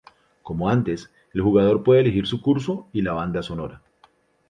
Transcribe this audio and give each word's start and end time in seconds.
Como 0.41 0.67
antes, 0.67 1.11
el 1.31 1.41
jugador 1.41 1.83
puede 1.83 2.01
elegir 2.01 2.25
su 2.25 2.41
curso 2.41 2.87
y 2.91 3.03
la 3.03 3.13
banda 3.13 3.43
sonora. 3.43 3.83